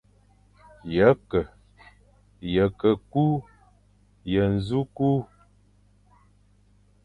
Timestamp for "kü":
3.11-3.25, 4.95-5.11